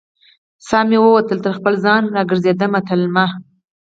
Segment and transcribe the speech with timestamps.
[0.67, 3.25] سا مې وتله تر خپل ځان، را ګرزیدمه تلمه